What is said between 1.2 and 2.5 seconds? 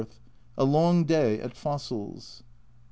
at fossils.